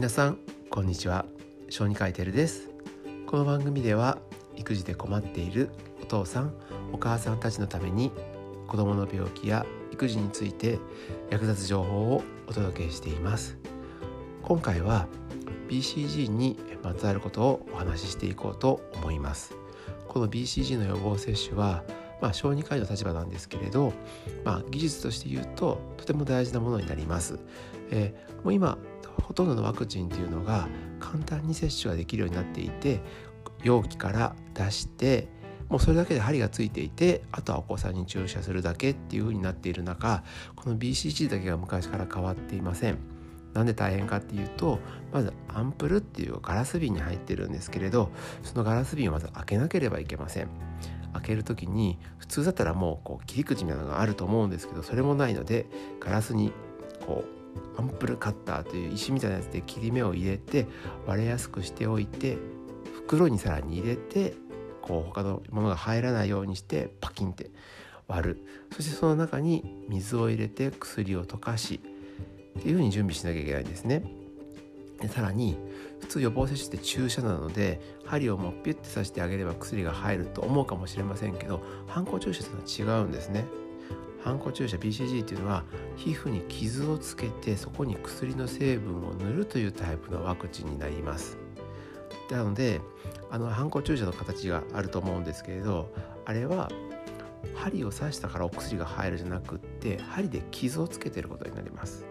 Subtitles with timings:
[0.00, 0.38] 皆さん
[0.70, 1.26] こんにちは。
[1.68, 2.70] 小児科医テルです。
[3.26, 4.16] この番組では
[4.56, 5.68] 育児で困っている
[6.00, 6.54] お父さん
[6.90, 8.10] お母さんたちのために
[8.66, 10.78] 子どもの病気や育児について
[11.28, 13.58] 役立つ情報をお届けしています。
[14.42, 15.06] 今回は
[15.68, 19.54] BCG にまつわることをお話ししていこうと思います。
[20.08, 21.84] この BCG の予防接種は
[22.20, 23.92] まあ、小児科医の立場なんですけれど、
[24.44, 27.38] まあ、技術として言うととても大事なものになります。
[27.90, 28.78] えー、もう今
[29.22, 33.00] ほとんどのワクチンっていうのが簡単に接種ができるようになっていて
[33.62, 35.28] 容器から出して
[35.68, 40.24] もうそれだけで針がついていてあとはお子さんに注射するだけっていう風になっている中
[40.56, 42.98] この BCG だけが昔から変わっていません。
[43.54, 44.78] なんで大変かっていうと
[45.12, 48.10] まずアンプルっていうガラス瓶に入ってるんですけれど
[48.44, 50.48] そのガラス瓶をまず開けなければいけません。
[51.12, 55.66] 開ける時に普通だったらもうこう切り口みたいなのがあると思うんですけどそれもないので
[55.98, 56.52] ガラスに
[57.04, 57.39] こう
[57.76, 60.66] アンプルカッターという石みたいなやつで切り目を入れて
[61.06, 62.36] 割れやすくしておいて
[62.94, 64.34] 袋にさらに入れて
[64.82, 67.50] こう他のものが入らないようにしてパキンって
[68.08, 71.80] 割るそしてその中に水を入れて薬を溶かし
[72.58, 74.02] っていうふうに準備しなきゃいけないんですね。
[75.00, 75.56] でさらに
[76.00, 83.46] 普通予防接種って注射なので針をもうピュッて刺してあげれば薬が入ると思うかもしれませんけど反抗注射というのは違うんですね。
[84.22, 85.64] ハンコ注射 BCG っていうのは
[85.96, 91.38] 皮膚に傷をつけてそこに薬の成分を塗るというタイプのワクチンになります。
[92.30, 92.80] なので
[93.30, 95.92] あのハンコ注射の形があると思うんですけれど
[96.26, 96.70] あれは
[97.54, 102.04] 針を刺したからお薬が入るじゃなくって針で傷をつけてることになります。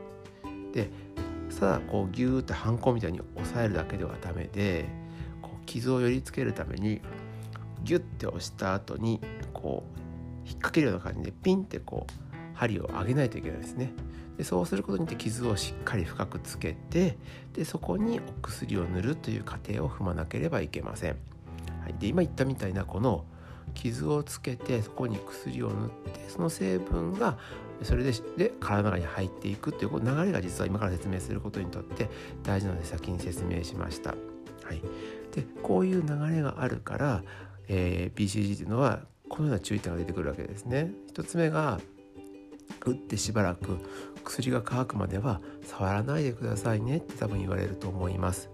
[0.73, 0.89] で
[1.59, 4.85] ただこうギューってハンコみたいに押さえるだけではダメで
[5.41, 7.01] こう傷を寄りつけるために
[7.83, 9.19] ギュッて押した後に
[9.53, 10.08] こう
[10.49, 13.91] 引っ掛けるような感じでピンってこう針を上げないといけないですね。
[14.37, 17.17] でそうすることによって傷をしっかり深くつけて
[17.53, 21.17] でそこにお薬を塗るという過程を踏まなければいけません。
[21.81, 23.25] はい、で今言ったみたいなこの
[23.73, 27.37] 傷をつけてそこに薬を塗ってその成分が
[27.83, 32.09] それでで体の中に入っていくっていう流れが実は今から説明することにとって
[32.43, 34.15] 大事なので先に説明しました。
[34.63, 34.81] はい、
[35.33, 37.23] でこういう流れがあるから、
[37.67, 39.01] えー、BCG というのは
[39.39, 40.91] このような注意点が出てくるわけですね。
[41.13, 41.79] 1つ目が
[42.85, 43.77] 打ってしばらく
[44.25, 48.49] 薬が乾くまでは触らないでくださいねって多分言われると思います。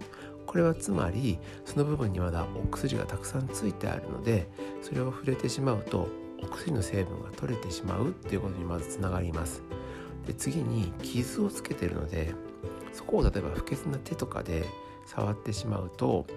[0.46, 4.47] これはつまりその部分にまだお薬がたくさんついてあるので
[4.84, 6.07] それを触れてしまうと
[6.44, 9.63] お薬の成分が取れてしまうっていうことにまずつながります。
[10.28, 12.35] で次に傷をつけてるので
[12.94, 14.66] そこを例えば不潔な手とかで
[15.07, 16.28] 触ってしまうと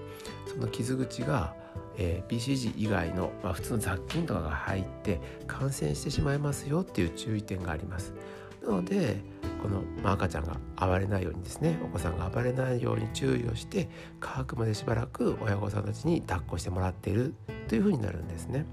[0.47, 1.55] その傷口が
[1.99, 8.15] えー、BCG 以外の、まあ、普通の雑菌とかが入って感染してしまいますよっていう注意点があります。
[8.63, 9.21] なので
[9.63, 13.89] この、まあ、赤ちゃんが暴れないようにですねお子さんが暴れないように注意をして
[14.21, 17.35] 乾くまでしばらく親御さんたちに抱っこしてもらっている
[17.67, 18.65] というふうになるんですね。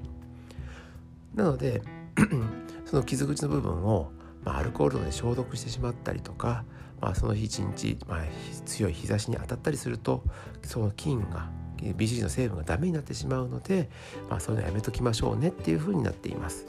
[1.34, 1.82] なので
[2.86, 4.12] その傷口の部分を、
[4.44, 6.64] まあ、アルコールで消毒してしまったりとか、
[7.02, 8.24] まあ、その日一日、まあ、
[8.66, 10.24] 強い日差しに当たったりすると
[10.64, 11.50] その菌が
[11.82, 13.90] BCG の成分がダメになってしまうので、
[14.30, 16.66] まあ、そういうのやめときましょうねっていうふうになっています。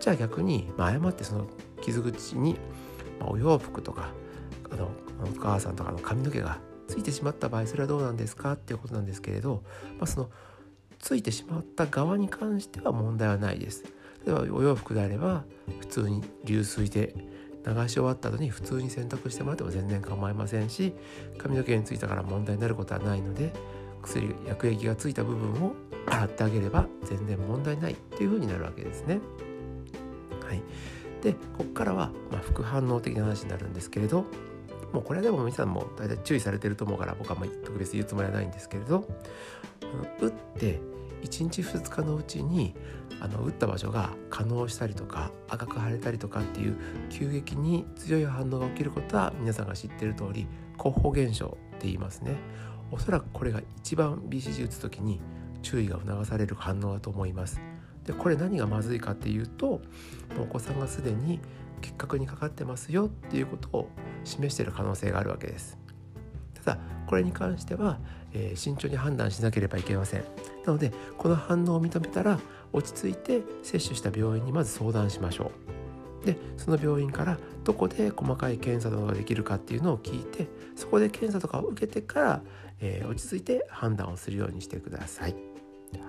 [0.00, 1.46] じゃあ逆に、まあ、誤ってその
[1.82, 2.56] 傷口に、
[3.18, 4.10] まあ、お洋服とか
[4.70, 4.90] あの
[5.24, 9.62] お母さんとかの髪の毛がついてしまった場合それはどうなんですかっていうことなんですけれど、
[9.98, 10.30] まあ、その
[10.98, 13.84] ついてしまった側に関しては問題はないです。
[14.26, 15.44] 例えばお洋服であれば
[15.80, 17.14] 普通に流水で
[17.66, 20.94] 流し終わった後に普通に洗濯してもらっても全然構いませんし
[21.36, 23.52] 髪の毛についたから問題になることはないので
[24.08, 25.74] 薬薬液がついた部分を
[26.06, 29.20] 洗ってあげれば全然問題ないっていう風になるわけですね。
[30.42, 30.62] はい、
[31.22, 34.24] でここからは、まあ、副反応的な話になるんですけれど
[34.92, 39.06] もうこれはでも皆さんも大体注意されてると思うから僕はま特別言うつもりはないんですけれど
[40.20, 40.80] 打って
[41.22, 42.74] 1日2日のうちに
[43.20, 46.76] あの打った場所が可能したりとか赤く腫れたりとかっていう
[47.10, 50.46] 急激に強い反応が起きることは皆さんが知ってる通り
[50.76, 52.36] 候補現象って言いますね
[52.90, 55.20] おそらくこれが一番 BCG 打つ時に
[55.62, 57.60] 注意が促される反応だと思います。
[58.04, 59.82] でこれ何がまずいかっていうと
[60.40, 61.40] お子さんがすでに
[61.80, 63.88] 結核にかかってますよっていうことを
[64.24, 65.78] 示している可能性があるわけです。
[66.54, 67.98] ただこれに関しては、
[68.32, 70.24] えー、慎重に判断しなければいけません。
[70.64, 72.38] なのでこの反応を認めたら
[72.72, 75.77] 落ち着いて接種した病院にまず相談しましょう。
[76.24, 82.42] でその病院からどこで細かい検査などができるかっていうのを聞いてそこで検査とかを受けてから、
[82.80, 85.34] えー、落ち着いて判断をするようにしてください。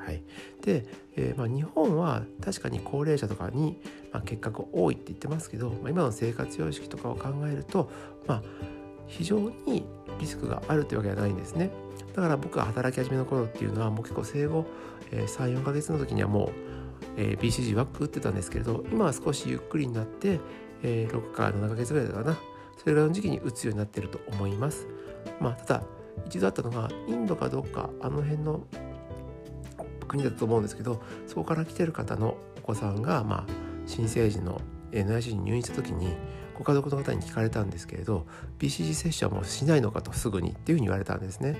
[0.05, 0.21] はい、
[0.61, 0.85] で、
[1.15, 3.79] えー、まあ、日本は確かに高齢者とかに、
[4.11, 7.89] まあ、結核多いって言ってますけど、まあ、今の生活様式とかを考えると、
[8.27, 8.43] まあ、
[9.07, 9.85] 非常に
[10.19, 11.71] リスクがあるというわけではないんですね
[12.13, 14.65] だから僕が働き始めの頃っていうのはもう結構生後、
[15.11, 16.68] えー、34ヶ月の時にはもう、
[17.19, 20.39] えー、BCG ワック打ってたんですけれど今は少しゆっくりになって、
[20.81, 22.39] えー、6か7ヶ月ぐらいだかな。
[22.77, 24.87] それぐらいの時期に打つようになってると思います。
[25.41, 25.83] まあただ
[26.25, 28.63] 一度あったのがインドかどっかあの辺の
[30.07, 33.51] 国だと思うんですけどそこから来てる方のお子さんが、まあ、
[33.85, 34.61] 新生児の
[34.91, 36.15] NIC に入院した時に
[36.59, 38.27] ご家族の方に聞かれたんですけれど
[38.59, 41.57] BCG 接種はもうしないのかとすぐにっていうふうに言われたんですね。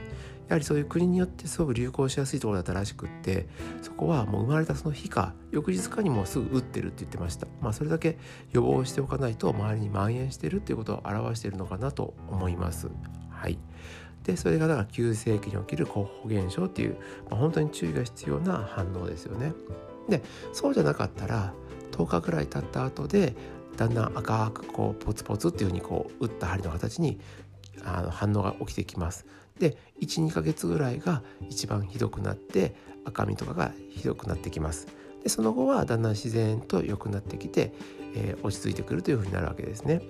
[0.49, 3.47] やはりそういう国によってすごく流行しやすいところだったらしくって
[3.81, 7.47] そこはもう生まれたその日か翌日かにもすぐ打ってるって言ってました。
[7.61, 8.17] まあそれだけ
[8.51, 12.89] 予防しておかないと周りに蔓延してるっていうことを表しているのかなと思います。
[13.29, 13.57] はい。
[14.23, 16.97] でそれがだから急性期に起きる候補現象っていう、
[17.29, 19.53] まあ、本当に注意が必要な反応ですよね。
[20.09, 21.53] でそうじゃなかったら
[21.91, 23.35] 10日ぐらい経った後で
[23.77, 27.19] だんだん赤くこうポツポツっていうふうにこう打った針の形に
[27.83, 29.25] あの反応が起きてきます。
[29.59, 32.75] で12ヶ月ぐらいが一番ひどくなって
[33.05, 34.87] 赤みとかがひどくなってきます。
[35.23, 37.73] でその後はだんだん自然と良くなってきて、
[38.15, 40.01] えー、落ち着いてくるというふうになるわけですね。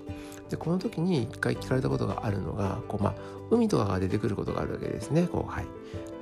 [0.49, 3.15] でこの時に一回聞かれたことがあるのがこう、まあ、
[3.51, 5.27] 海とかが出てくることがあるわけですね。
[5.27, 5.65] こうはい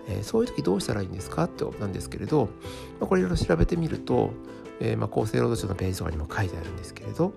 [0.08, 1.44] えー、そういう時どうしたらいいんですか？
[1.44, 2.50] ってことなんですけれど、
[3.00, 4.32] まあ、これいろいろ調べてみると
[4.80, 7.34] えー、まあ、厚生労働省のページとかにも書いてあるんですけれど、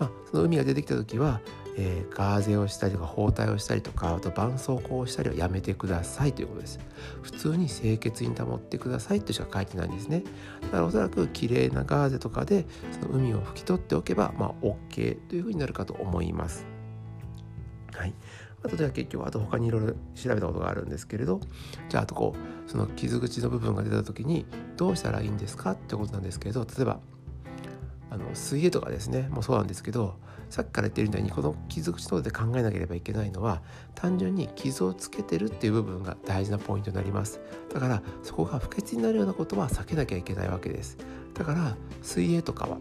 [0.00, 1.40] まあ、その海が出てきた時は、
[1.76, 6.80] えー、ガーゼをしたりとか包帯をしたりとかあと絆創膏をしたりはやめてくださいということです。
[7.22, 10.24] 普通に清潔に保ってくださいとしか書いてないんですね。
[10.62, 12.66] だからおそらく綺麗なガーゼとかで
[13.00, 16.66] その海を拭き取っておけばまあ OK というふうになるかと思います。
[17.92, 18.12] はい。
[18.66, 21.40] あとでは結局あと他にいろいろ調べたことがあるんですけれど
[21.88, 24.44] じゃああとこうその傷口の部分が出た時に
[24.76, 26.98] どうしたらいいんですかってことなんですけれど例えば
[28.10, 30.16] あの水泳とかですねもうそうなんですけど
[30.50, 33.62] さっきから言ってるみたいにこの傷口等で考えなければいけないのは
[33.94, 37.40] 単純に傷をつけてるっていう部分が大事なポイントになります。
[37.72, 40.98] だからそこが不潔になるようなことは避けなきゃいけないわけです。
[41.34, 42.78] だから水泳とかは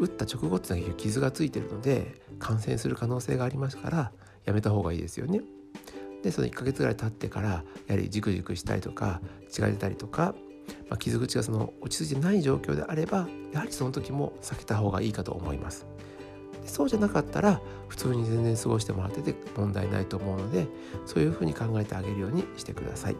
[0.00, 4.12] 打った直後っていうのは傷がついてるので感染する可能性がありますから
[4.48, 5.42] やめた方がいいですよね。
[6.22, 7.48] でその1ヶ月ぐらい経ってから
[7.86, 10.34] やはりじくじくしたりとか血が出たりとか、
[10.88, 15.86] まあ、傷口がその落ち着いてない状況であればやはりその時も避けた方がいいかと思います。
[16.62, 20.66] でそうじゃなかったら普通に全然過ごしてもらってて問題ないと思うので
[21.06, 23.16] そういうふうに考えてあげるようにしてください。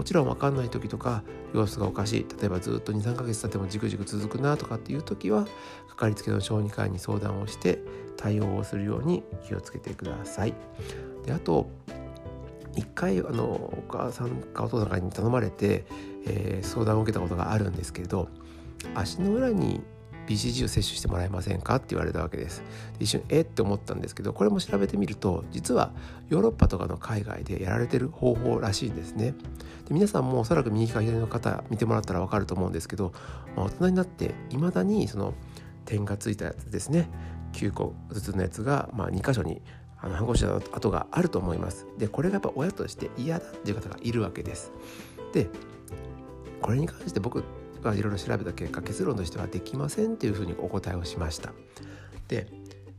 [0.00, 5.44] もちろん分かんない時とか様子がおかしい例えばずっと23ヶ月経ってもじくじく続くなとかっていう時は
[5.90, 7.80] かかりつけの小児科医に相談をして
[8.16, 10.54] 対応をするように気をつけてください。
[11.26, 11.68] であと
[12.76, 15.84] 一回あのお母さんかお父さんに頼まれて、
[16.26, 18.30] えー、相談を受けたことがあるんですけれど
[18.94, 19.82] 足の裏に
[20.30, 22.62] BCG を接種してもらえませんかって言われたわけです。
[23.00, 23.40] 一瞬え？
[23.40, 25.92] って思ったんですけどこれも調べてみると実は
[26.28, 29.34] ヨーロッパとかの海外でやられてる方法らしいんですね。
[29.88, 33.12] で皆さんもおそらく右か左の方見てもらったら分かると思うんですけど、
[33.56, 35.34] まあ、大人になっていまだにその
[35.84, 37.10] 点がついたやつですね。
[37.54, 39.60] 9個ずつのやつが、まあ、2箇所に
[39.98, 41.88] あの反抗した跡があると思います。
[41.98, 44.70] でこれがやっぱ親として嫌だっていう方がいるわけです。
[45.32, 45.48] で
[46.62, 47.42] これに関して僕
[47.80, 51.52] がいろいろ調べた結果結論としてはできませんっていうふうにお答えをしました。
[52.28, 52.46] で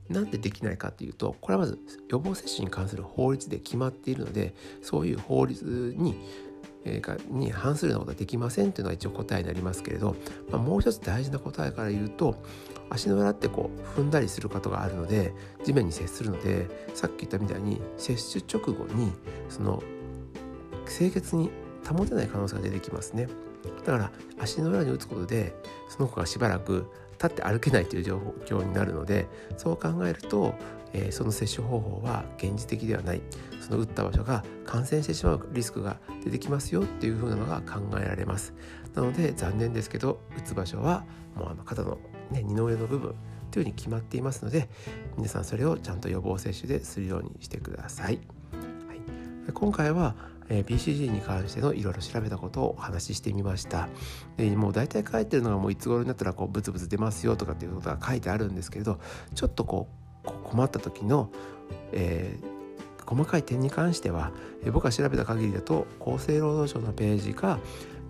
[0.09, 1.79] なんでできないかっていうとこれはまず
[2.09, 6.15] 予防接種に関する法律で決まっているのでそういう法律に
[6.83, 10.15] えー、に反するようなことはできませんというのが一応答えになりますけれど、
[10.49, 12.43] まあ、もう一つ大事な答えから言うと
[12.89, 19.11] 足の裏ってこう踏んだりすることがあるので地面に接するのでさっき言ったみたいに接種直後に
[19.49, 19.81] その
[20.87, 21.51] 清潔に
[21.87, 23.27] 保てない可能性が出てきますね。
[23.85, 25.53] だから足の裏に打つことで
[25.89, 29.27] その子がしばらく立って歩けないという状況になるので
[29.57, 30.55] そう考えると、
[30.93, 33.21] えー、その接種方法は現実的ではない。
[33.61, 38.53] その打った場所が感染してしまうリスクが出てきますよっていう風なのが考えられます。
[38.95, 41.99] なので残念ですけど打つ場所はもうあの肩の、
[42.31, 43.15] ね、二の腕の部分
[43.51, 44.69] というふうに決まっていますので
[45.17, 48.19] 皆さんそれをちゃんと予防接種でするようにしてください、はい、
[49.53, 50.15] 今回は
[50.51, 53.87] え BCG に関してのいろいろ調べたことをお話ししてみました
[54.37, 58.99] でもう大体書いてるのがもういつ頃になったらこうブツブツ出ますよとかっていうことが書いてあるんですけれど
[59.33, 59.87] ちょっとこ
[60.25, 61.31] う困った時の、
[61.93, 64.31] えー、細かい点に関しては、
[64.63, 67.59] え、僕が調べた限りだと厚生労働省のページが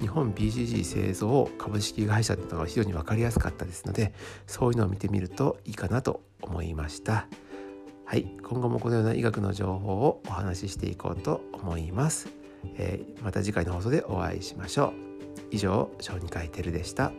[0.02, 4.14] 日本 BCG 製造株式会社っていうのが非常に分かりやすかったですので
[4.48, 7.28] そういうのを見てみるといいかなと思いました。
[8.12, 12.28] はい、今後もこのような医学の情報をお話ししていこうと思います。
[12.76, 14.94] えー、また次回の放送でお会いしましょう。
[15.50, 17.14] 以上、小児科医テルでした。